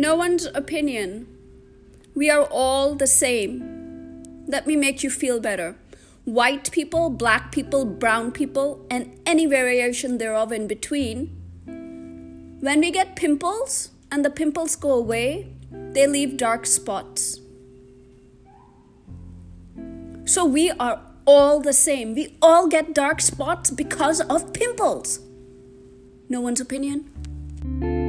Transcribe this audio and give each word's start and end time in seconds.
no 0.00 0.16
one's 0.16 0.46
opinion. 0.54 1.26
We 2.14 2.30
are 2.30 2.44
all 2.44 2.94
the 2.94 3.06
same. 3.06 4.22
Let 4.46 4.66
me 4.66 4.74
make 4.74 5.02
you 5.02 5.10
feel 5.10 5.40
better. 5.40 5.76
White 6.24 6.70
people, 6.72 7.10
black 7.10 7.52
people, 7.52 7.84
brown 7.84 8.32
people, 8.32 8.86
and 8.90 9.20
any 9.26 9.44
variation 9.44 10.16
thereof 10.16 10.52
in 10.52 10.66
between. 10.66 11.36
When 12.60 12.80
we 12.80 12.90
get 12.90 13.14
pimples 13.14 13.90
and 14.10 14.24
the 14.24 14.30
pimples 14.30 14.74
go 14.74 14.92
away, 14.92 15.52
they 15.70 16.06
leave 16.06 16.38
dark 16.38 16.64
spots. 16.64 17.40
So 20.24 20.46
we 20.46 20.70
are 20.70 21.00
all 21.26 21.60
the 21.60 21.74
same. 21.74 22.14
We 22.14 22.38
all 22.40 22.68
get 22.68 22.94
dark 22.94 23.20
spots 23.20 23.70
because 23.70 24.20
of 24.22 24.54
pimples. 24.54 25.20
No 26.28 26.40
one's 26.40 26.60
opinion? 26.60 27.99